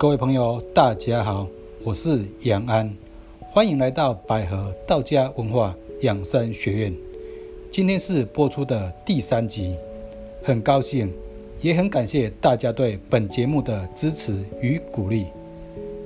[0.00, 1.46] 各位朋友，大家好，
[1.84, 2.90] 我是杨安，
[3.52, 6.94] 欢迎来到百合道家文化养生学院。
[7.70, 9.76] 今天是播出的第三集，
[10.42, 11.12] 很高兴，
[11.60, 15.26] 也很感谢大家对本节目的支持与鼓励。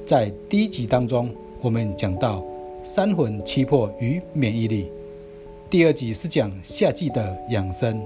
[0.05, 2.45] 在第一集当中，我们讲到
[2.83, 4.87] 三魂七魄与免疫力；
[5.71, 8.03] 第二集是讲夏季的养生。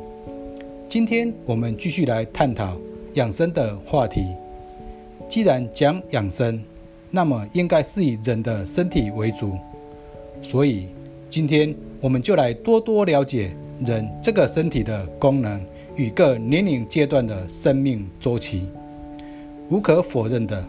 [0.87, 2.77] 今天我们继续来探讨
[3.15, 4.27] 养生的话题。
[5.29, 6.63] 既然讲养生，
[7.11, 9.59] 那么应该是以人的身体为主，
[10.41, 10.89] 所以
[11.29, 13.51] 今天我们就来多多了解
[13.85, 15.65] 人这个身体的功能
[15.97, 18.69] 与各年龄阶段的生命周期。
[19.69, 20.65] 无可否认的。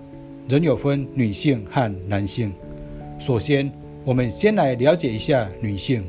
[0.50, 2.52] 人有分女性和男性。
[3.20, 3.72] 首先，
[4.03, 6.03] 我们先来了解一下女性，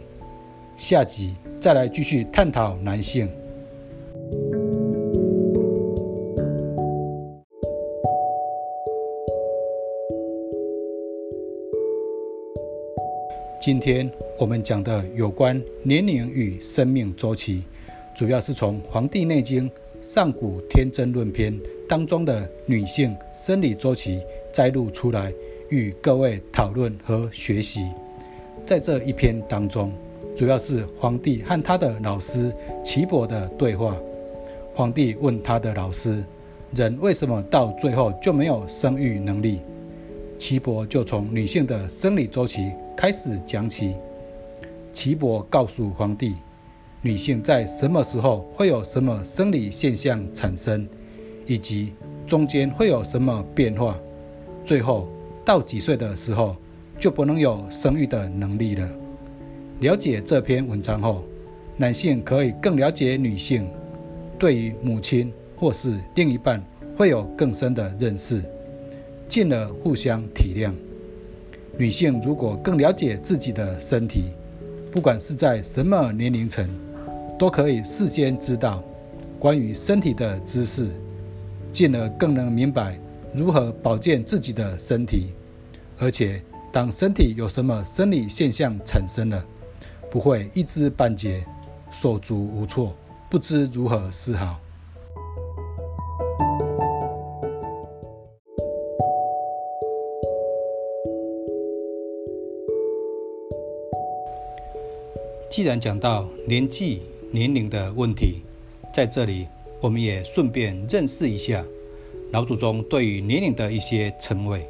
[0.79, 3.29] 下集再来继续探讨男性。
[13.71, 17.63] 今天我们讲的有关年龄与生命周期，
[18.17, 19.71] 主要是从《黄帝内经·
[20.03, 21.53] 上古天真论篇》。
[21.89, 25.33] 当中的女性生理周期摘录出来，
[25.69, 27.89] 与各位讨论和学习。
[28.67, 29.93] 在这一篇当中，
[30.35, 33.97] 主要是皇帝和他的老师岐伯的对话。
[34.75, 36.25] 皇帝问他的老师
[36.75, 39.61] ：“人为什么到最后就没有生育能力？”
[40.39, 43.95] 岐伯就从女性的生理周期开始讲起。
[44.93, 46.35] 岐伯告诉皇帝，
[47.01, 50.87] 女性在什么时候会有什么生理现象产生？
[51.47, 51.95] 以及
[52.27, 53.99] 中间会有什么变化？
[54.63, 55.09] 最后
[55.47, 56.55] 到几岁的时候
[56.99, 58.87] 就不能有生育的能力了？
[59.79, 61.25] 了解这篇文章后，
[61.79, 63.67] 男性可以更了解女性，
[64.39, 66.63] 对于母亲或是另一半
[66.99, 68.43] 会有更深的认识，
[69.27, 70.75] 进而互相体谅。
[71.81, 74.25] 女性如果更了解自己的身体，
[74.93, 76.69] 不管是在什么年龄层，
[77.39, 78.85] 都可以事先知道
[79.39, 80.91] 关于身体的知识。
[81.73, 83.01] 进而更能明白
[83.33, 85.33] 如何保健自己的身体，
[85.99, 89.43] 而且当身体有什么生理现象产生了，
[90.11, 91.43] 不会一知半解、
[91.91, 92.95] 手足无措、
[93.31, 94.61] 不知如何是好。
[105.61, 108.41] 既然讲到年纪、年龄的问题，
[108.95, 109.47] 在这里。
[109.83, 111.63] 我们也顺便认识一下
[112.33, 114.67] 老祖宗对于年龄的一些称谓，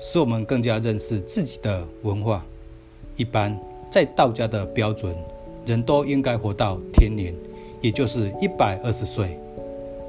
[0.00, 2.46] 使我们更加认识自己的文化。
[3.16, 3.58] 一般
[3.90, 5.16] 在道家的标准，
[5.66, 7.34] 人都应该活到天年，
[7.80, 9.36] 也就是一百二十岁。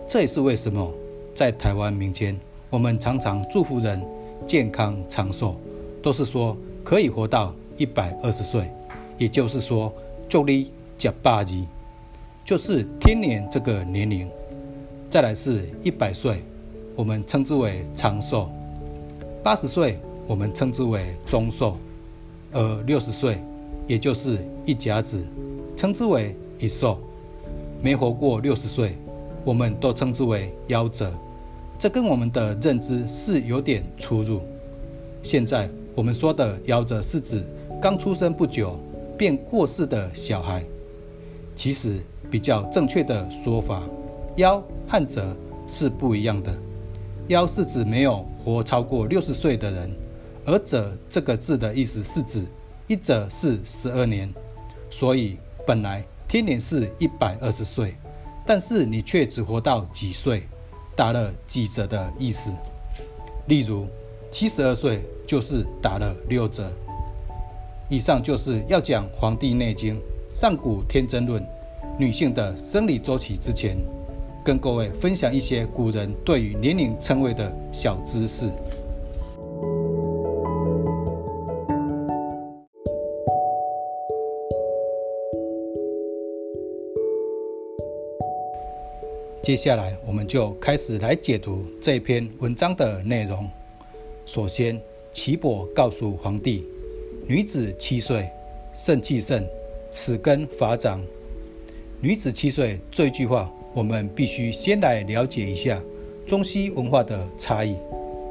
[0.07, 0.93] 这也是为什么
[1.33, 2.39] 在台湾民间，
[2.69, 3.99] 我们常常祝福人
[4.45, 5.55] 健康长寿，
[6.03, 8.69] 都是说可以活到一百二十岁，
[9.17, 9.91] 也就是说
[10.31, 11.67] 就你假八级。
[12.45, 14.29] 就是天年这个年龄，
[15.09, 16.41] 再来是一百岁，
[16.95, 18.49] 我们称之为长寿；
[19.43, 21.75] 八十岁，我们称之为中寿；
[22.53, 23.43] 而六十岁，
[23.85, 25.21] 也就是一甲子，
[25.75, 26.97] 称之为一寿。
[27.81, 28.95] 没活过六十岁，
[29.43, 31.11] 我们都称之为夭折。
[31.77, 34.39] 这跟我们的认知是有点出入。
[35.21, 37.43] 现在我们说的夭折，是指
[37.81, 38.79] 刚出生不久
[39.21, 40.63] 便过世的小孩。
[41.55, 42.01] 其实。
[42.31, 43.83] 比较正确的说法，
[44.37, 45.35] 夭和折
[45.67, 46.49] 是不一样的。
[47.27, 49.91] 夭是指没有活超过六十岁的人，
[50.45, 52.45] 而者这个字的意思是指
[52.87, 54.33] 一者是十二年。
[54.89, 57.95] 所以本来天年是一百二十岁，
[58.47, 60.43] 但是你却只活到几岁，
[60.95, 62.49] 打了几折的意思。
[63.47, 63.85] 例如
[64.31, 66.71] 七十二岁就是打了六折。
[67.91, 69.95] 以上就是要讲《黄帝内经·
[70.29, 71.43] 上古天真论》。
[71.99, 73.75] 女性的生理周期之前，
[74.45, 78.49] 跟各位分享一些古人对于年龄称谓的小知识。
[89.43, 93.45] 接下来，我们就开始来解读这篇文章的内容。
[94.25, 96.65] 首先，岐伯告诉皇帝
[97.27, 98.29] ：“女子七岁，
[98.73, 99.43] 肾气盛，
[99.89, 101.01] 齿根发长。”
[102.01, 105.81] 女子七岁这句话，我们必须先来了解一下
[106.25, 107.75] 中西文化的差异。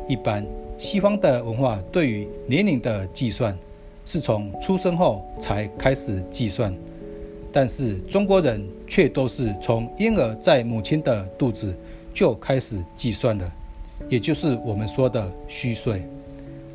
[0.08, 0.44] 一般
[0.76, 3.56] 西方的文化对于年龄的计算
[4.04, 6.74] 是从出生后才开始计算，
[7.52, 11.72] 但是中国人却都是从婴儿在母亲的肚子
[12.12, 13.52] 就开始计算了，
[14.08, 16.02] 也就是我们说的虚岁。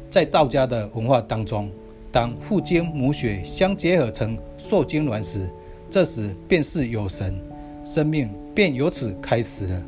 [0.10, 1.70] 在道家的文化当中，
[2.16, 5.50] 当父精母血相结合成受精卵时，
[5.90, 7.38] 这时便是有神，
[7.84, 9.84] 生命便由此开始了。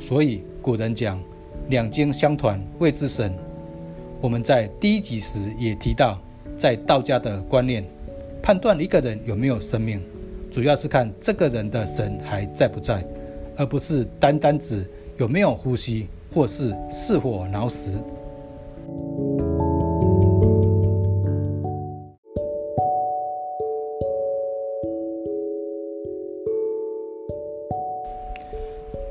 [0.00, 1.22] 所以古人讲
[1.68, 3.32] 两精相团谓之神。
[4.20, 6.18] 我们在第一集时也提到，
[6.58, 7.84] 在道家的观念，
[8.42, 10.02] 判断一个人有没有生命，
[10.50, 13.06] 主要是看这个人的神还在不在，
[13.56, 14.84] 而不是单单指
[15.16, 17.92] 有没有呼吸或是是否脑死。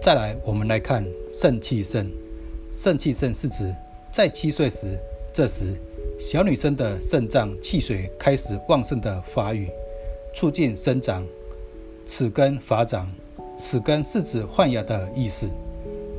[0.01, 2.12] 再来，我们来看肾气盛。
[2.71, 3.71] 肾气盛是指
[4.12, 4.98] 在七岁时，
[5.31, 5.75] 这时
[6.19, 9.69] 小女生的肾脏气水开始旺盛的发育，
[10.33, 11.24] 促进生长，
[12.07, 13.07] 齿根发长。
[13.56, 15.48] 齿根是指换牙的意思，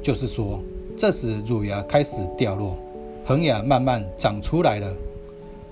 [0.01, 0.63] 就是说，
[0.97, 2.79] 这时乳牙开始掉落，
[3.25, 4.95] 恒牙慢慢长出来了。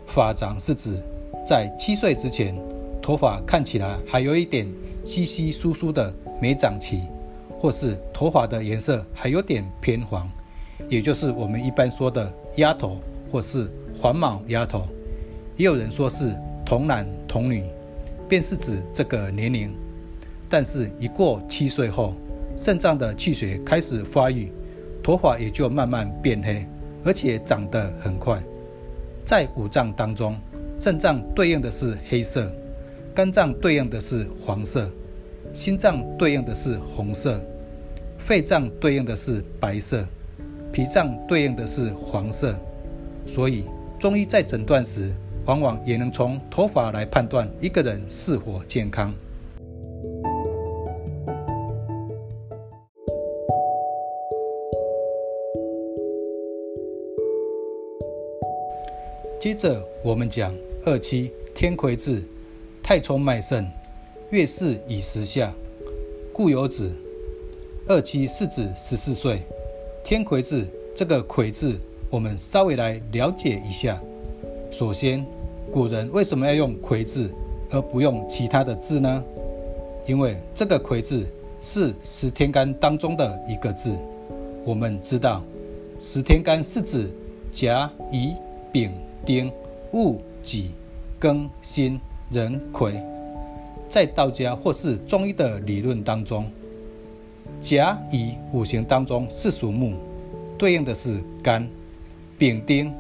[0.09, 0.97] 发长是指
[1.47, 2.61] 在七岁之前，
[3.01, 4.67] 头发看起来还有一点
[5.05, 6.13] 稀稀疏疏的
[6.43, 7.03] 没长齐。
[7.61, 10.27] 或是头发的颜色还有点偏黄，
[10.89, 12.97] 也就是我们一般说的丫头，
[13.31, 13.71] 或是
[14.01, 14.89] 黄毛丫头。
[15.59, 16.35] 也有人说是
[16.65, 17.63] 童男童女，
[18.27, 19.71] 便是指这个年龄。
[20.49, 22.15] 但是，一过七岁后，
[22.57, 24.51] 肾脏的气血开始发育，
[25.03, 26.67] 头发也就慢慢变黑，
[27.05, 28.43] 而且长得很快。
[29.23, 30.35] 在五脏当中，
[30.79, 32.51] 肾脏对应的是黑色，
[33.15, 34.91] 肝脏对应的是黄色。
[35.53, 37.41] 心脏对应的是红色，
[38.19, 40.07] 肺脏对应的是白色，
[40.73, 42.55] 脾脏对应的是黄色。
[43.27, 43.65] 所以
[43.99, 45.13] 中医在诊断时，
[45.47, 49.13] 往往也能从头发来判断一个人是否健康。
[59.41, 60.55] 接着我们讲
[60.85, 62.23] 二七天魁至，
[62.83, 63.67] 太冲脉盛。
[64.31, 65.53] 月事已时下，
[66.33, 66.95] 故有子。
[67.89, 69.43] 二七是指十四岁。
[70.05, 71.75] 天癸字，这个癸字，
[72.09, 74.01] 我们稍微来了解一下。
[74.71, 75.27] 首先，
[75.73, 77.29] 古人为什么要用癸字，
[77.71, 79.25] 而不用其他的字呢？
[80.07, 81.27] 因为这个癸字
[81.61, 83.93] 是十天干当中的一个字。
[84.65, 85.43] 我们知道，
[85.99, 87.11] 十天干是指
[87.51, 88.37] 甲、乙、
[88.71, 88.93] 丙、
[89.27, 89.51] 丁、
[89.91, 90.71] 戊、己、
[91.21, 91.99] 庚、辛、
[92.31, 92.95] 壬、癸。
[93.91, 96.49] 在道家或是中医的理论当中，
[97.61, 99.95] 甲乙五行当中是属木，
[100.57, 101.65] 对应的是肝；
[102.39, 102.95] 丙丁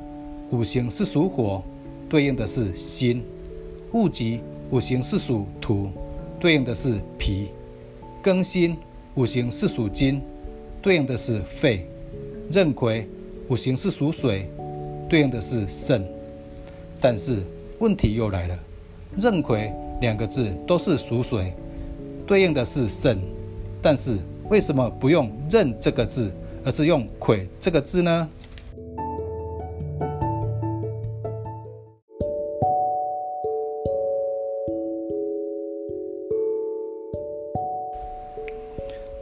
[0.50, 1.62] 五行是属火，
[2.08, 3.20] 对应的是心；
[3.92, 4.40] 戊己
[4.70, 5.90] 五行是属土，
[6.40, 7.46] 对应的是脾；
[8.20, 8.76] 庚辛
[9.14, 10.20] 五行是属金，
[10.82, 11.82] 对应的是肺；
[12.50, 13.06] 壬癸
[13.48, 14.50] 五行是属水，
[15.08, 16.04] 对应的是肾。
[17.00, 17.44] 但是
[17.78, 18.58] 问题又来了，
[19.18, 19.72] 壬癸。
[20.00, 21.52] 两个字都是属水，
[22.26, 23.18] 对应的是肾，
[23.82, 24.16] 但是
[24.48, 26.32] 为什么不用“壬”这个字，
[26.64, 28.28] 而是用“癸”这个字呢？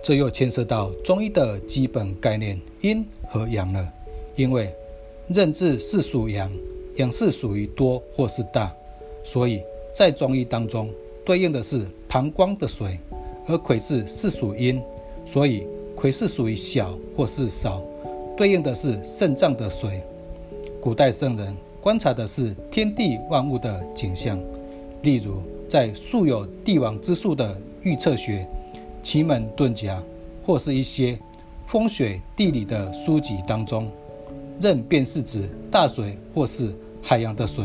[0.00, 3.92] 这又牵涉到中医的基本概念——阴和阳了。
[4.36, 4.72] 因为
[5.34, 6.50] “壬”字是属阳，
[6.94, 8.72] 阳是属于多或是大，
[9.24, 9.60] 所以。
[9.94, 10.90] 在中医当中，
[11.24, 12.98] 对应的是膀胱的水，
[13.46, 14.80] 而癸字是属阴，
[15.24, 15.66] 所以
[15.96, 17.82] 癸是属于小或是少，
[18.36, 20.02] 对应的是肾脏的水。
[20.80, 24.38] 古代圣人观察的是天地万物的景象，
[25.02, 28.46] 例如在素有帝王之术的预测学、
[29.02, 30.00] 奇门遁甲，
[30.44, 31.18] 或是一些
[31.66, 33.90] 风水地理的书籍当中，
[34.60, 37.64] 任便是指大水或是海洋的水。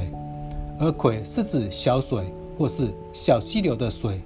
[0.79, 2.25] 而癸是指小水
[2.57, 4.21] 或是小溪流的水，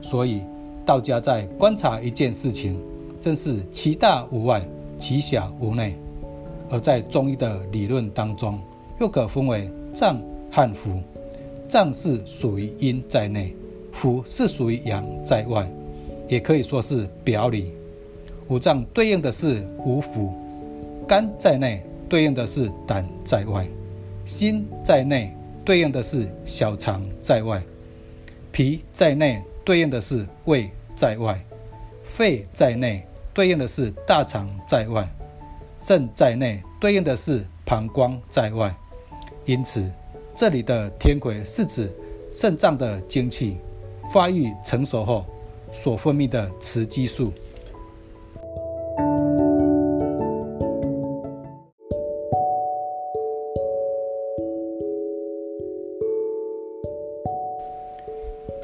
[0.00, 0.42] 所以
[0.86, 2.78] 道家在观察一件事情，
[3.20, 4.62] 正是其大无外，
[4.98, 5.96] 其小无内。
[6.70, 8.58] 而在中医的理论当中，
[9.00, 11.00] 又可分为脏和腑。
[11.68, 13.54] 脏是属于阴在内，
[13.92, 15.68] 腑是属于阳在外，
[16.28, 17.72] 也可以说是表里。
[18.48, 20.30] 五脏对应的是五腑，
[21.06, 23.66] 肝在内对应的是胆在外，
[24.24, 25.34] 心在内。
[25.64, 27.62] 对应的是小肠在外，
[28.52, 31.42] 脾在内对应的是胃在外，
[32.02, 35.08] 肺在内对应的是大肠在外，
[35.78, 38.74] 肾在内对应的是膀胱在外。
[39.46, 39.90] 因此，
[40.34, 41.90] 这里的天癸是指
[42.30, 43.58] 肾脏的精气
[44.12, 45.24] 发育成熟后
[45.72, 47.32] 所分泌的雌激素。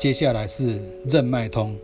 [0.01, 0.81] 接下来是
[1.11, 1.77] 任脉通。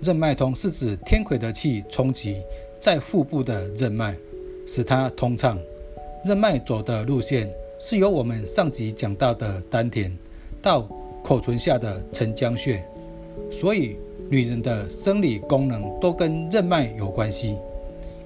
[0.00, 2.40] 任脉通是指天癸的气冲击
[2.78, 4.14] 在腹部的任脉，
[4.68, 5.58] 使它通畅。
[6.24, 10.16] 任脉走的路线是由我们上集讲到的丹田
[10.62, 10.88] 到
[11.24, 12.84] 口唇下的承浆穴，
[13.50, 13.96] 所以
[14.28, 17.56] 女人的生理功能都跟任脉有关系。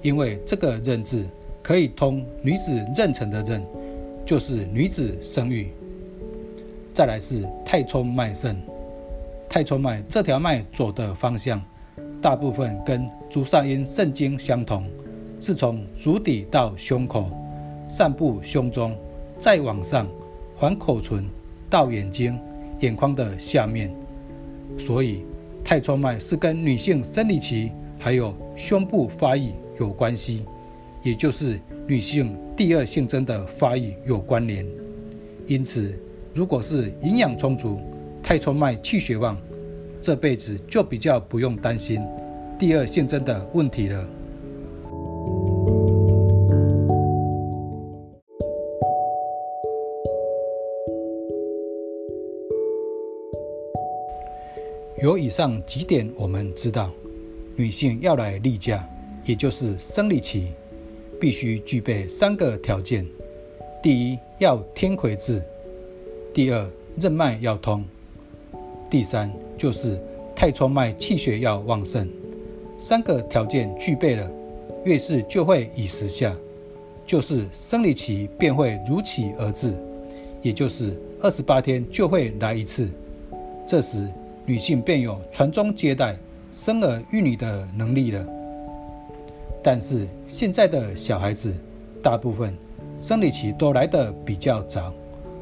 [0.03, 1.25] 因为这个任字
[1.63, 3.65] 可以通女子妊娠的任，
[4.23, 5.71] 就是女子生育。
[6.93, 8.55] 再来是太冲脉盛。
[9.49, 11.61] 太冲脉这条脉走的方向，
[12.21, 14.85] 大部分跟足少阴肾经相同，
[15.39, 17.29] 是从足底到胸口，
[17.87, 18.97] 散布胸中，
[19.39, 20.07] 再往上，
[20.55, 21.25] 环口唇
[21.69, 22.39] 到眼睛、
[22.79, 23.93] 眼眶的下面。
[24.77, 25.23] 所以，
[25.63, 30.45] 太冲脉是跟女性生理期还有胸部发育有关系，
[31.03, 34.65] 也就是女性第二性征的发育有关联。
[35.47, 35.97] 因此，
[36.33, 37.79] 如果是营养充足，
[38.27, 39.37] 太冲脉气血旺，
[40.01, 42.01] 这辈子就比较不用担心
[42.57, 44.03] 第二性征的问题了。
[55.03, 56.91] 有以上几点，我们知道，
[57.55, 58.89] 女性要来例假，
[59.23, 60.47] 也就是生理期，
[61.21, 63.05] 必须具备三个条件：
[63.83, 65.41] 第一，要天癸至；
[66.33, 66.67] 第二，
[66.99, 67.85] 任脉要通。
[68.89, 69.99] 第三就是
[70.35, 72.07] 太冲脉气血要旺盛，
[72.77, 74.29] 三个条件具备了，
[74.83, 76.35] 月事就会以时下，
[77.05, 79.73] 就是生理期便会如期而至，
[80.41, 82.87] 也就是二十八天就会来一次。
[83.65, 84.07] 这时
[84.45, 86.15] 女性便有传宗接代、
[86.51, 88.25] 生儿育女的能力了。
[89.63, 91.51] 但是现在的小孩子
[92.03, 92.55] 大部分
[92.99, 94.93] 生理期都来得比较早，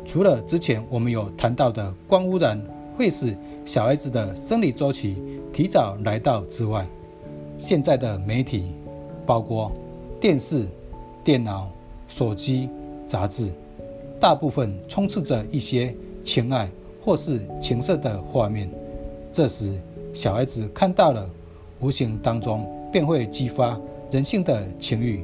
[0.06, 2.60] 除了之前我们有谈到的光污染。
[2.96, 5.22] 会使小孩子的生理周期
[5.52, 6.88] 提早来到之外，
[7.58, 8.74] 现在的媒体，
[9.26, 9.72] 包括
[10.20, 10.68] 电视、
[11.24, 11.70] 电脑、
[12.08, 12.70] 手机、
[13.08, 13.52] 杂志，
[14.20, 16.70] 大部分充斥着一些情爱
[17.04, 18.70] 或是情色的画面。
[19.32, 19.74] 这时，
[20.14, 21.30] 小孩子看到了，
[21.80, 23.80] 无形当中便会激发
[24.12, 25.24] 人性的情欲，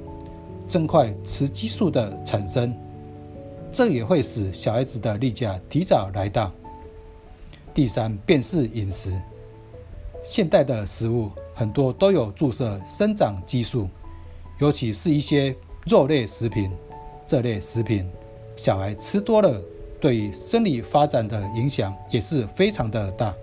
[0.67, 2.73] 增快雌激素的产生，
[3.71, 6.51] 这也会使小孩子的例假提早来到。
[7.79, 9.09] 第三便是饮食，
[10.21, 13.87] 现代的食物很多都有注射生长激素，
[14.57, 15.55] 尤其是一些
[15.87, 16.69] 肉类食品，
[17.25, 18.05] 这类食品
[18.57, 19.61] 小孩吃多了，
[19.97, 23.33] 对于生理发展的影响也是非常的大。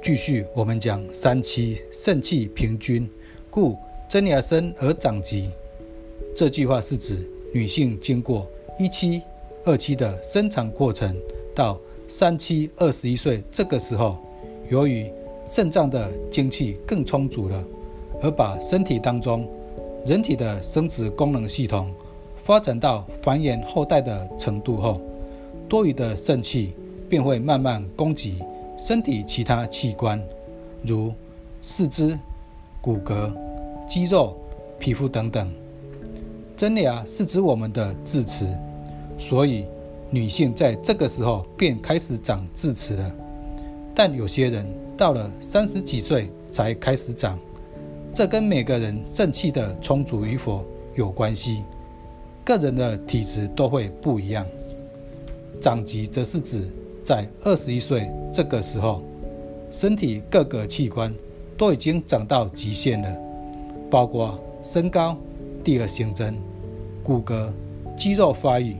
[0.00, 3.10] 继续，我们讲三七肾气平均。
[3.50, 3.76] 故
[4.08, 5.50] 增牙生而长疾，
[6.36, 8.46] 这句话是指女性经过
[8.78, 9.22] 一期、
[9.64, 11.16] 二期的生产过程，
[11.54, 14.16] 到三期二十一岁这个时候，
[14.68, 15.12] 由于
[15.44, 17.64] 肾脏的精气更充足了，
[18.22, 19.48] 而把身体当中
[20.06, 21.92] 人体的生殖功能系统
[22.36, 25.00] 发展到繁衍后代的程度后，
[25.68, 26.74] 多余的肾气
[27.08, 28.34] 便会慢慢供给
[28.78, 30.22] 身体其他器官，
[30.82, 31.12] 如
[31.62, 32.18] 四肢。
[32.80, 33.30] 骨骼、
[33.86, 34.36] 肌肉、
[34.78, 35.52] 皮肤等等，
[36.56, 38.46] 真牙是指我们的智齿，
[39.18, 39.66] 所以
[40.10, 43.14] 女性在这个时候便开始长智齿了。
[43.94, 47.38] 但有些人到了三十几岁才开始长，
[48.14, 51.62] 这跟每个人肾气的充足与否有关系，
[52.44, 54.46] 个人的体质都会不一样。
[55.60, 56.66] 长疾则是指
[57.04, 59.02] 在二十一岁这个时候，
[59.70, 61.14] 身体各个器官。
[61.60, 63.16] 都已经长到极限了，
[63.90, 65.14] 包括身高、
[65.62, 66.34] 第二性征、
[67.04, 67.52] 骨骼、
[67.98, 68.74] 肌肉发育。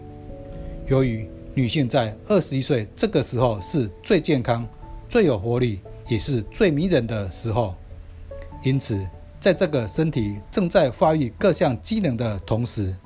[0.88, 4.66] 由于女性在二十一岁这个时候是最健康、
[5.10, 7.74] 最有活力，也是最迷人的时候，
[8.64, 8.98] 因此
[9.38, 12.96] 在这个身体正在发育各项机能的同时，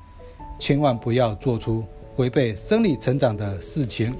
[0.56, 1.82] 千万不要做出
[2.14, 4.14] 违背生理成长的事情。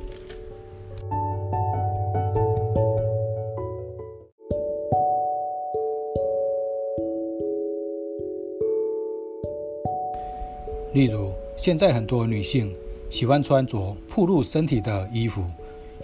[10.95, 12.73] 例如，现在很多女性
[13.11, 15.43] 喜欢穿着暴露身体的衣服，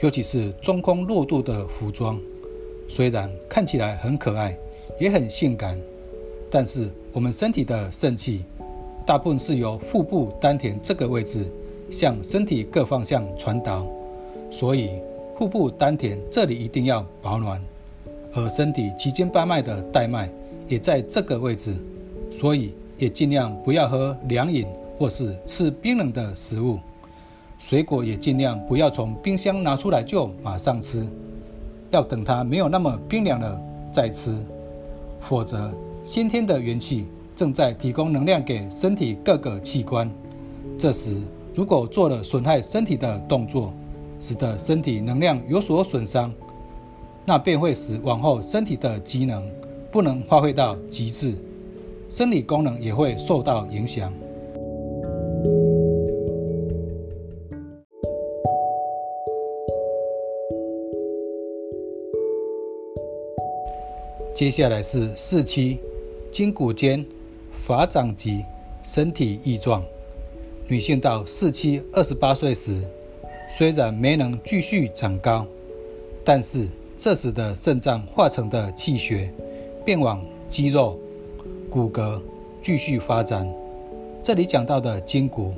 [0.01, 2.21] 尤其是中空露肚的服装。
[2.89, 4.59] 虽然看起来很可爱，
[4.99, 5.79] 也很性感，
[6.51, 8.45] 但是我们身体的肾气
[9.07, 11.45] 大部分是由腹部丹田这个位置
[11.89, 13.87] 向身体各方向传导，
[14.51, 14.91] 所以
[15.39, 17.65] 腹部丹田这里一定要保暖，
[18.33, 20.29] 而身体七经八脉的带脉
[20.67, 21.77] 也在这个位置，
[22.29, 24.67] 所以也尽量不要喝凉饮
[24.99, 26.79] 或是吃冰冷的食物。
[27.59, 31.07] 水果也尽量不要从冰箱拿出来就马上吃，
[31.91, 34.35] 要等它没有那么冰凉了再吃，
[35.21, 35.73] 否则
[36.05, 40.11] 先天的元气正在提供能量给身体各个器官。
[40.79, 41.19] 这时
[41.55, 43.73] 如果做了损害身体的动作，
[44.19, 46.33] 使得身体能量有所损伤，
[47.25, 49.43] 那便会使往后身体的机能
[49.91, 51.35] 不能发挥到极致，
[52.11, 54.13] 生理功能也会受到影响。
[64.35, 65.79] 接下来是四期，
[66.33, 67.07] 筋骨间
[67.53, 68.45] 发长及
[68.83, 69.85] 身体异状。
[70.67, 72.83] 女性到四期二十八岁时，
[73.49, 75.47] 虽然没能继续长高，
[76.25, 76.67] 但是
[76.99, 79.33] 这时的肾脏化成的气血，
[79.85, 80.99] 便往肌肉、
[81.71, 82.21] 骨骼
[82.63, 83.49] 继续发展。
[84.23, 85.55] 这里讲到的筋骨，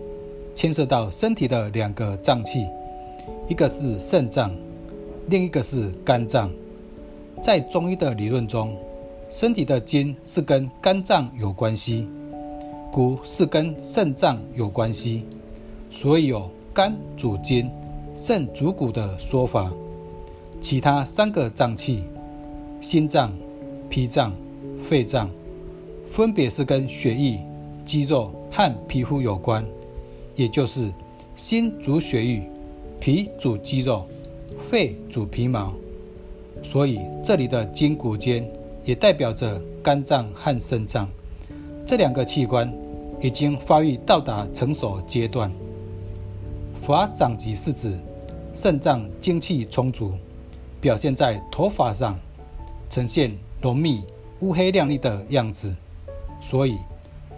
[0.54, 2.66] 牵涉到身体的两个脏器，
[3.48, 4.54] 一个是肾脏，
[5.28, 6.52] 另一个是肝脏。
[7.42, 8.76] 在中医的理论中，
[9.30, 12.06] 身体的筋是跟肝脏有关系，
[12.92, 15.24] 骨是跟肾脏有关系，
[15.90, 17.70] 所以有肝主筋、
[18.14, 19.72] 肾主骨的说法。
[20.60, 22.04] 其他三个脏器，
[22.80, 23.32] 心脏、
[23.88, 24.32] 脾脏、
[24.80, 25.28] 肺脏，
[26.12, 27.42] 分别是跟血液、
[27.86, 29.64] 肌肉和皮肤有关，
[30.34, 30.92] 也就是
[31.36, 32.46] 心主血液，
[33.00, 34.06] 脾主肌肉，
[34.68, 35.72] 肺主皮毛。
[36.62, 38.46] 所以，这里的筋骨间
[38.84, 41.08] 也代表着肝脏和肾脏
[41.86, 42.70] 这两个器官
[43.18, 45.50] 已经发育到达成熟阶段。
[46.78, 47.98] 发长疾是指
[48.52, 50.12] 肾脏精气充足，
[50.78, 52.20] 表现在头发上，
[52.90, 54.02] 呈现浓密、
[54.40, 55.74] 乌黑亮丽的样子。
[56.42, 56.76] 所以，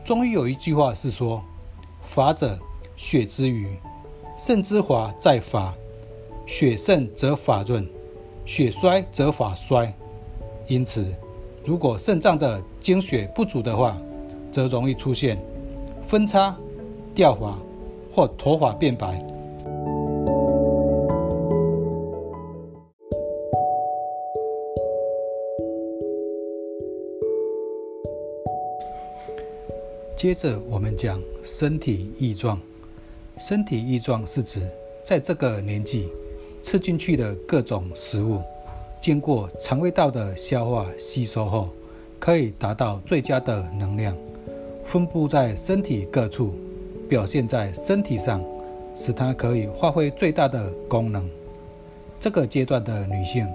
[0.05, 1.41] 中医有一句话是说
[2.03, 2.59] ：“法者，
[2.97, 3.69] 血之余，
[4.37, 5.75] 肾之华在法，
[6.47, 7.89] 血盛则法润。”
[8.47, 9.91] 血衰则法衰，
[10.67, 11.15] 因此，
[11.65, 13.97] 如果肾脏的精血不足的话，
[14.51, 15.43] 则容易出现
[16.07, 16.55] 分叉、
[17.15, 17.59] 掉发
[18.13, 19.19] 或脱发变白。
[30.25, 32.59] 接着，我们讲身体异状。
[33.37, 34.67] 身体异状是指
[35.05, 36.09] 在这个年纪。
[36.63, 38.41] 吃进去的各种食物，
[39.03, 41.69] 经过肠胃道的消化吸收后，
[42.19, 44.17] 可以达到最佳的能量，
[44.83, 46.55] 分布在身体各处，
[47.07, 48.43] 表现在身体上，
[48.97, 51.29] 使它可以发挥最大的功能。
[52.19, 53.47] 这个阶段的女性，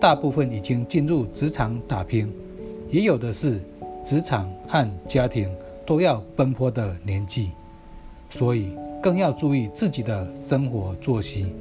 [0.00, 2.34] 大部分已经进入职场打拼，
[2.88, 3.60] 也有的是
[4.04, 5.48] 职场和家庭
[5.86, 7.50] 都要奔波的年纪，
[8.28, 11.54] 所以更要注意自己的生活作息。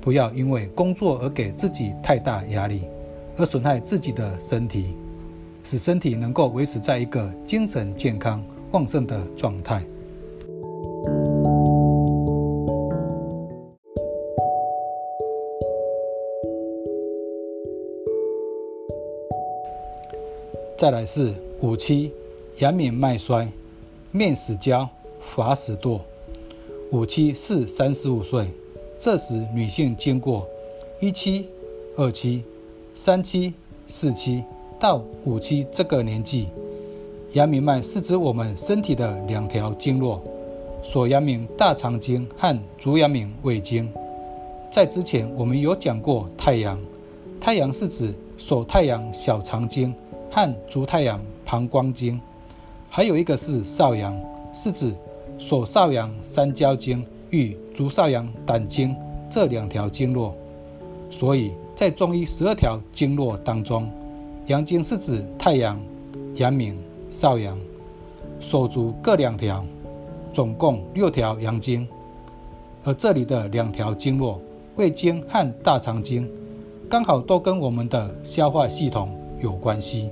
[0.00, 2.82] 不要因为工作而给自己太大压力，
[3.36, 4.96] 而损害自己的身体，
[5.62, 9.80] 使身体能够维持在一个精神健康旺盛的状态。
[20.76, 22.12] 再来是五七，
[22.58, 23.48] 阳明脉衰，
[24.14, 24.86] 面死焦，
[25.20, 25.98] 发始堕。
[26.90, 28.46] 五期是三十五岁。
[28.98, 30.46] 这时，女性经过
[31.00, 31.48] 一期、
[31.96, 32.44] 二期、
[32.94, 33.54] 三期、
[33.88, 34.44] 四期
[34.78, 36.48] 到五期这个年纪，
[37.32, 40.22] 阳明脉是指我们身体的两条经络：
[40.82, 43.90] 锁阳明大肠经和足阳明胃经。
[44.70, 46.78] 在之前，我们有讲过太阳，
[47.40, 49.94] 太阳是指手太阳小肠经
[50.30, 52.20] 和足太阳膀胱经；
[52.94, 54.14] 还有一个是少阳，
[54.52, 54.92] 是指
[55.38, 57.02] 手少阳三焦经。
[57.30, 58.94] 与足少阳胆经
[59.30, 60.34] 这两条经络，
[61.08, 63.90] 所以在中医十二条经络当中，
[64.48, 65.80] 阳经是指太阳、
[66.34, 66.78] 阳明、
[67.08, 67.58] 少阳，
[68.38, 69.64] 手足各两条，
[70.30, 71.88] 总共六条阳经。
[72.84, 74.38] 而这里的两条经络，
[74.76, 76.30] 胃经和大肠经，
[76.90, 80.10] 刚好都跟我们的消化系统有关系。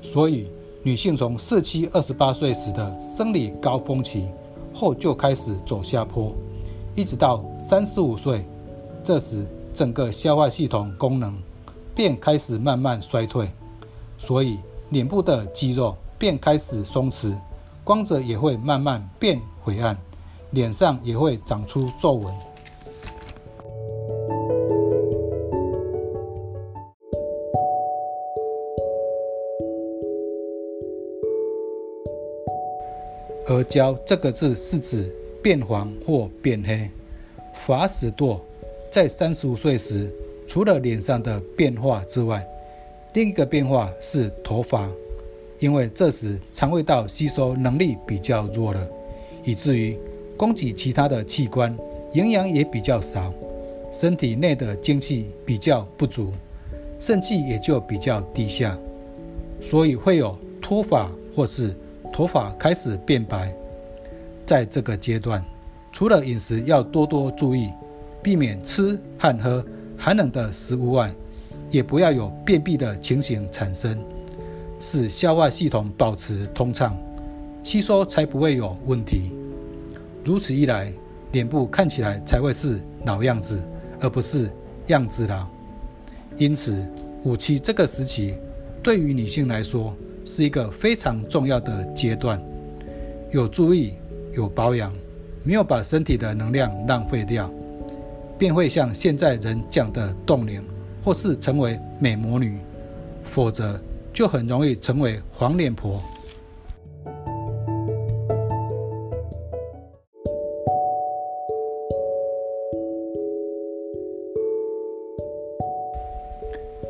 [0.00, 0.50] 所以，
[0.84, 4.26] 女性从四期二十八岁时的生理高峰期。
[4.74, 6.32] 后就开始走下坡，
[6.94, 8.42] 一直到三十五岁，
[9.04, 11.36] 这时整个消化系统功能
[11.94, 13.50] 便开始慢慢衰退，
[14.16, 17.34] 所以脸部的肌肉便开始松弛，
[17.84, 19.94] 光泽也会慢慢变灰暗，
[20.52, 22.34] 脸上也会长出皱纹。
[33.46, 36.88] 而焦这个字是指变黄或变黑。
[37.54, 38.40] 法使堕
[38.90, 40.10] 在三十五岁时，
[40.46, 42.46] 除了脸上的变化之外，
[43.14, 44.88] 另一个变化是头发，
[45.58, 48.88] 因为这时肠胃道吸收能力比较弱了，
[49.44, 49.98] 以至于
[50.36, 51.76] 供给其他的器官
[52.14, 53.32] 营养也比较少，
[53.92, 56.32] 身体内的精气比较不足，
[56.98, 58.78] 肾气也就比较低下，
[59.60, 61.74] 所以会有脱发或是
[62.12, 63.52] 头发开始变白。
[64.44, 65.42] 在这个阶段，
[65.92, 67.70] 除了饮食要多多注意，
[68.22, 69.64] 避免吃和喝
[69.96, 71.10] 寒冷的食物外，
[71.70, 73.98] 也不要有便秘的情形产生，
[74.78, 76.96] 使消化系统保持通畅，
[77.62, 79.32] 吸收才不会有问题。
[80.24, 80.92] 如此一来，
[81.30, 83.62] 脸部看起来才会是老样子，
[84.00, 84.50] 而不是
[84.88, 85.48] 样子老。
[86.36, 86.76] 因此，
[87.22, 88.34] 五期这个时期
[88.82, 89.94] 对于女性来说
[90.34, 92.42] 是一个非常重要的阶段，
[93.32, 93.92] 有注意
[94.32, 94.90] 有保养，
[95.44, 97.52] 没有把身体的能量浪费掉，
[98.38, 100.62] 便会像现在人讲的冻龄。
[101.04, 102.60] 或是成为美魔女，
[103.24, 103.76] 否则
[104.12, 106.00] 就很容易成为黄脸婆。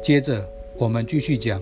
[0.02, 1.58] 接着我们继续讲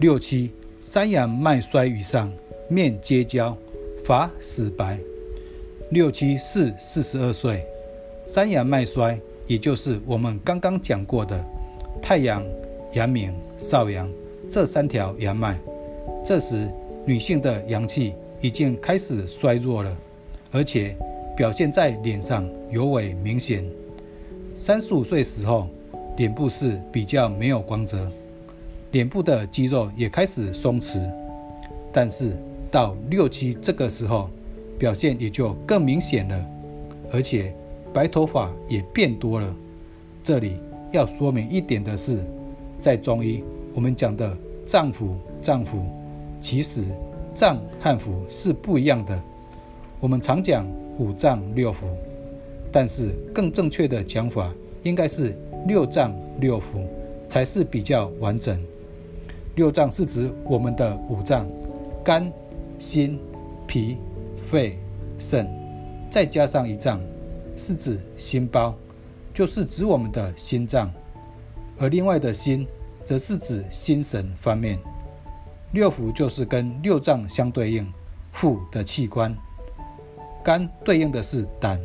[0.00, 2.32] 六七三阳脉衰以上，
[2.68, 3.56] 面皆焦，
[4.04, 4.96] 发死白。
[5.90, 7.66] 六七四四十二岁，
[8.22, 11.44] 三阳脉衰，也就是我们刚刚讲过的。
[12.00, 12.44] 太阳、
[12.92, 14.08] 阳明、少阳
[14.48, 15.58] 这三条阳脉，
[16.24, 16.70] 这时
[17.04, 19.98] 女性的阳气已经开始衰弱了，
[20.52, 20.96] 而且
[21.36, 23.64] 表现在脸上尤为明显。
[24.54, 25.68] 三十五岁时候，
[26.16, 28.08] 脸部是比较没有光泽，
[28.92, 31.00] 脸部的肌肉也开始松弛。
[31.92, 32.32] 但是
[32.70, 34.30] 到六七这个时候，
[34.78, 36.46] 表现也就更明显了，
[37.12, 37.54] 而且
[37.92, 39.56] 白头发也变多了。
[40.22, 40.58] 这里。
[40.90, 42.18] 要说明一点的是，
[42.80, 45.82] 在中医，我们讲的脏腑、脏腑，
[46.40, 46.82] 其实
[47.34, 49.22] 脏和腑是不一样的。
[50.00, 51.84] 我们常讲五脏六腑，
[52.72, 54.50] 但是更正确的讲法
[54.82, 56.86] 应该是六脏六腑
[57.28, 58.58] 才是比较完整。
[59.58, 61.44] 六脏是指我们的五脏：
[62.04, 62.32] 肝、
[62.78, 63.18] 心、
[63.66, 63.98] 脾、
[64.40, 64.78] 肺、
[65.18, 65.50] 肾，
[66.08, 67.00] 再加上一脏，
[67.56, 68.72] 是指心包。
[69.34, 70.92] 就是指我们的心脏，
[71.76, 72.68] 而另外的心，
[73.02, 74.78] 则是指心神方面。
[75.72, 77.92] 六腑就是跟六脏相对应，
[78.32, 79.36] 腑的器官。
[80.44, 81.80] 肝对应的是胆，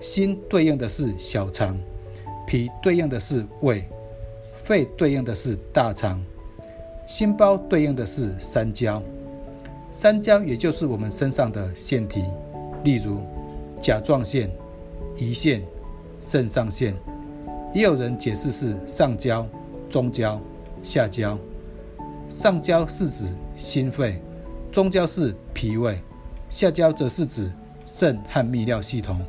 [0.00, 1.78] 心对应的是小肠，
[2.44, 3.88] 脾对应的是胃，
[4.56, 6.20] 肺对应的是大肠，
[7.06, 9.02] 心包对应的是三焦。
[9.92, 12.24] 三焦也就是我们身上的腺体，
[12.82, 13.20] 例如
[13.80, 14.50] 甲状腺、
[15.16, 15.62] 胰腺。
[16.20, 16.96] 肾上腺，
[17.74, 19.46] 也有人解释是上焦、
[19.90, 20.40] 中焦、
[20.82, 21.38] 下焦。
[22.30, 24.22] 上焦是指心肺，
[24.72, 26.00] 中焦是脾胃，
[26.48, 27.52] 下焦则是指
[27.84, 29.20] 肾和泌尿系统。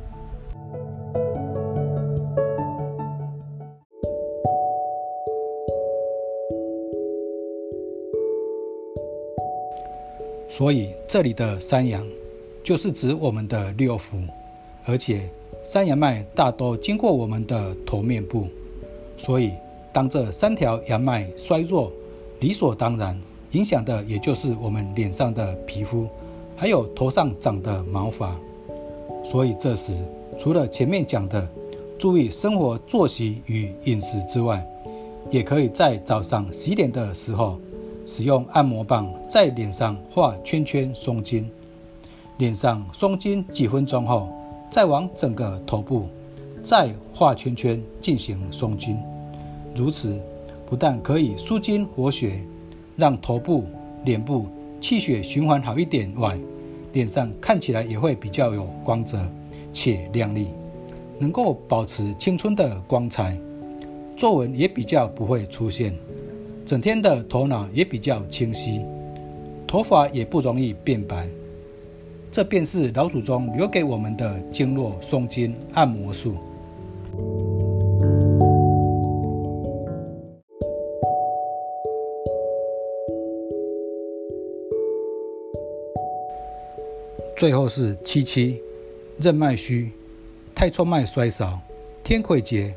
[10.56, 12.02] 所以这里的三阳，
[12.64, 14.26] 就是指我们的六腑，
[14.86, 15.28] 而且。
[15.68, 18.46] 三阳脉大多经过我们的头面部，
[19.16, 19.50] 所以
[19.92, 21.90] 当这三条阳脉衰弱，
[22.38, 26.06] 理所当然影响的也就是我们脸上的皮肤，
[26.54, 28.38] 还有头上长的毛发。
[29.24, 29.98] 所以这时
[30.38, 31.48] 除了前面讲的
[31.98, 34.64] 注意生活作息与饮食之外，
[35.32, 37.58] 也可以在早上洗脸的时候
[38.06, 41.50] 使用按摩棒在脸上画圈圈松筋，
[42.38, 44.28] 脸上松筋几分钟后。
[44.68, 46.08] 再往整个头部
[46.62, 48.98] 再画圈圈进行松筋，
[49.76, 50.20] 如此
[50.68, 52.42] 不但可以舒筋活血，
[52.96, 53.64] 让头部、
[54.04, 54.46] 脸部
[54.80, 56.36] 气血循环好一点外，
[56.92, 59.18] 脸上看起来也会比较有光泽
[59.72, 60.48] 且亮丽，
[61.20, 63.38] 能够保持青春的光彩，
[64.16, 65.94] 皱纹也比较不会出现，
[66.66, 68.84] 整天的头脑也比较清晰，
[69.68, 71.28] 头发也不容易变白。
[72.32, 76.34] 这便是老祖宗留给我们的经络松筋按摩术。
[87.36, 88.60] 最后是七七，
[89.20, 89.92] 任脉虚，
[90.52, 91.60] 太冲脉衰少，
[92.02, 92.74] 天癸竭，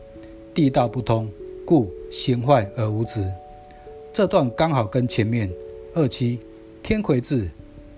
[0.54, 1.28] 地道不通，
[1.66, 3.28] 故行坏而无子。
[4.12, 5.50] 这段刚好跟前面
[5.94, 6.40] 二七
[6.82, 7.50] 天癸至，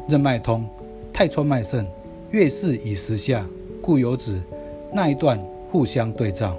[0.08, 0.68] 任脉通。
[1.14, 1.86] 太冲脉盛，
[2.32, 3.46] 月事已时下，
[3.82, 4.42] 故有子
[4.94, 5.38] 那一段
[5.70, 6.58] 互相对照。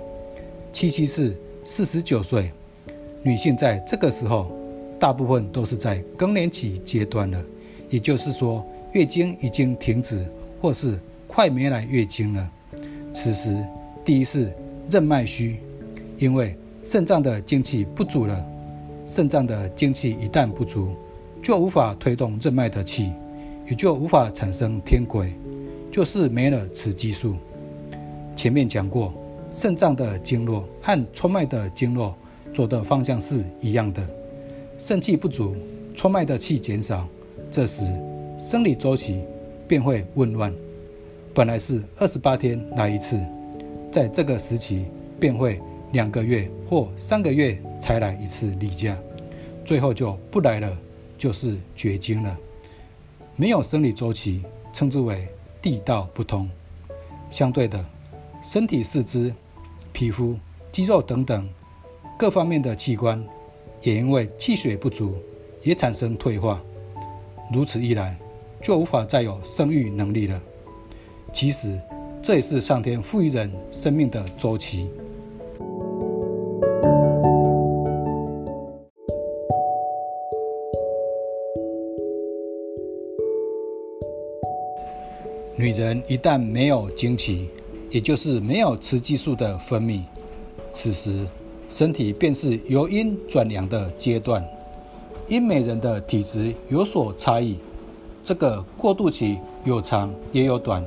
[0.71, 1.35] 七七是
[1.65, 2.53] 四十九岁，
[3.23, 4.53] 女性在这个时候，
[5.01, 7.43] 大部分都是在更年期阶段了，
[7.89, 10.25] 也就是说，月经已经停止，
[10.61, 12.51] 或是快没来月经了。
[13.13, 13.57] 此时，
[14.05, 14.53] 第一是
[14.91, 15.57] 任脉虚，
[16.19, 18.52] 因为肾脏的精气不足了。
[19.15, 20.89] 肾脏的精气一旦不足，
[21.43, 23.13] 就无法推动任脉的气，
[23.69, 25.31] 也就无法产生天癸，
[25.91, 27.37] 就是没了雌激素。
[28.35, 29.13] 前面讲过。
[29.55, 32.17] 肾脏的经络和冲脉的经络
[32.55, 34.03] 走的方向是一样的，
[34.79, 35.55] 肾气不足，
[35.95, 37.07] 冲脉的气减少，
[37.51, 37.83] 这时
[38.39, 39.23] 生理周期
[39.69, 40.51] 便会紊乱。
[41.35, 43.21] 本来是二十八天来一次，
[43.91, 44.87] 在这个时期
[45.21, 45.61] 便会
[45.93, 48.97] 两个月或三个月才来一次例假，
[49.65, 50.79] 最后就不来了，
[51.19, 52.39] 就是绝经了。
[53.35, 55.27] 没有生理周期，称之为
[55.61, 56.49] 地道不通。
[57.29, 57.85] 相对的，
[58.41, 59.35] 身体四肢。
[59.93, 60.39] 皮肤、
[60.73, 61.47] 肌肉等等
[62.19, 63.23] 各方面的器官，
[63.83, 65.15] 也因为气血不足，
[65.61, 66.63] 也产生退化。
[67.53, 68.19] 如此一来，
[68.63, 70.41] 就无法再有生育能力了。
[71.31, 71.79] 其实，
[72.23, 74.89] 这也是上天赋予人生命的周期。
[85.63, 87.49] 女人一旦没有经期，
[87.89, 90.01] 也就是没有雌激素的分泌，
[90.73, 91.25] 此时
[91.69, 94.45] 身体便是由阴转阳的阶段。
[95.29, 97.59] 因每人的体质有所差异，
[98.25, 100.85] 这个过渡期有长也有短，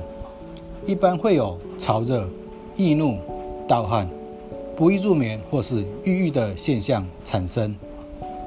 [0.84, 2.28] 一般会有潮热、
[2.76, 3.16] 易怒、
[3.66, 4.06] 盗汗、
[4.76, 7.74] 不易入眠或是抑郁的现象产生。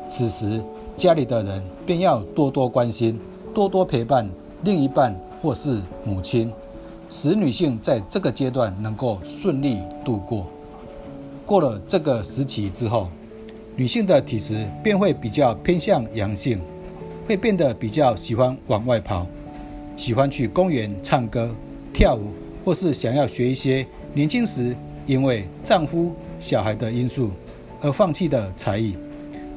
[0.07, 0.63] 此时
[0.95, 3.19] 家里的人便要多多关心、
[3.51, 4.29] 多多陪伴
[4.61, 6.51] 另一半或是母亲。
[7.11, 10.45] 使女性在这个阶段能够顺利度过。
[11.43, 13.09] 过了这个时期之后，
[13.75, 16.61] 女性的体质便会比较偏向阳性，
[17.25, 19.25] 会变得比较喜欢往外跑，
[19.97, 21.49] 喜欢去公园唱歌、
[21.91, 22.27] 跳舞，
[22.63, 24.75] 或是想要学一些年轻时
[25.07, 27.31] 因为丈夫、小孩的因素
[27.81, 28.95] 而放弃的才艺，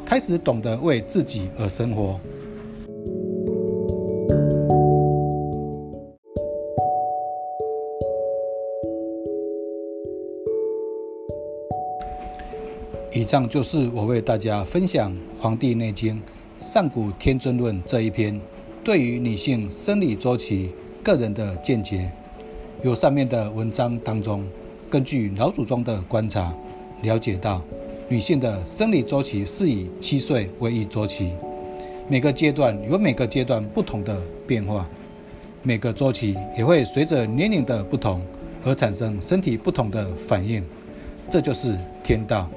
[0.07, 2.19] 开始懂得为自己而生活。
[13.23, 16.17] 以上就是我为大家分享《黄帝内经·
[16.59, 18.39] 上古天尊论》这一篇
[18.83, 20.73] 对于女性生理周期
[21.05, 22.11] 个人的见解。
[22.83, 24.45] 由上面的文章当中，
[24.91, 26.53] 根据老祖宗的观察，
[27.03, 27.63] 了解到
[28.09, 31.31] 女性的生理周期是以七岁为一周期，
[32.09, 34.85] 每个阶段有每个阶段不同的变化，
[35.63, 38.21] 每个周期也会随着年龄的不同
[38.65, 40.61] 而产生身体不同的反应，
[41.31, 42.51] 这就是天道。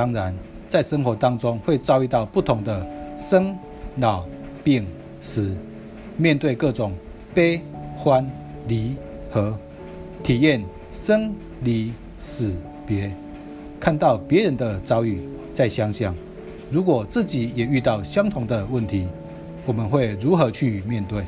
[0.00, 0.34] 当然，
[0.66, 3.54] 在生活当中会遭遇到不同的生、
[3.98, 4.26] 老、
[4.64, 4.86] 病、
[5.20, 5.54] 死，
[6.16, 6.94] 面对各种
[7.34, 7.60] 悲、
[7.98, 8.26] 欢、
[8.66, 8.96] 离、
[9.30, 9.54] 合，
[10.22, 11.34] 体验生、
[11.64, 13.14] 离、死、别，
[13.78, 15.20] 看到别人的遭遇，
[15.52, 16.14] 再想想，
[16.70, 19.06] 如果自己也遇到相同的问题，
[19.66, 21.22] 我们会如何去面对？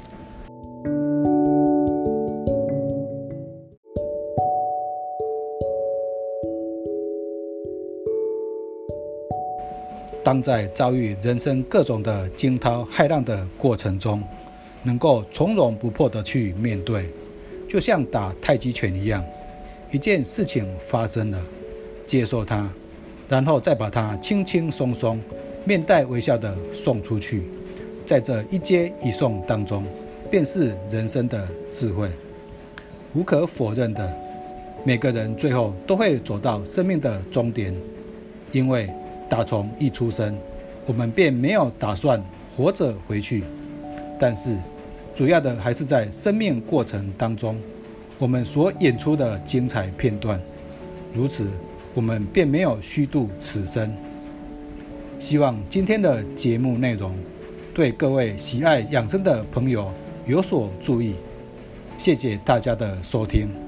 [10.24, 14.22] 当在遭遇人生各种的惊涛骇浪的过程中，
[14.84, 17.06] 能够从容不迫的去面对，
[17.68, 19.24] 就像打太极拳一样，
[19.90, 21.42] 一件事情发生了，
[22.06, 22.70] 接受它，
[23.28, 25.20] 然后再把它轻轻松松、
[25.64, 27.42] 面带微笑的送出去，
[28.04, 29.84] 在这一接一送当中，
[30.30, 32.08] 便是人生的智慧。
[33.14, 34.16] 无可否认的，
[34.84, 37.74] 每个人最后都会走到生命的终点，
[38.52, 38.88] 因为。
[39.32, 40.36] 打从一出生，
[40.84, 42.22] 我们便没有打算
[42.54, 43.44] 活着回去。
[44.20, 44.58] 但是，
[45.14, 47.56] 主要的还是在生命过程当中，
[48.18, 50.38] 我们所演出的精彩片段。
[51.14, 51.48] 如此，
[51.94, 53.90] 我们便没有虚度此生。
[55.18, 57.16] 希望今天的节目内容
[57.72, 59.90] 对各位喜爱养生的朋友
[60.26, 61.14] 有所注意。
[61.96, 63.61] 谢谢大家的收听。